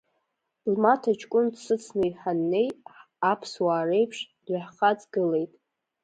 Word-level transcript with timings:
Лмаҭа 0.71 1.11
ҷкәын 1.19 1.45
дсыцны 1.53 2.07
ҳаннеи, 2.19 2.69
аԥсуаа 3.31 3.83
реиԥш, 3.87 4.19
дҩаҳхаҵгылеит. 4.45 5.51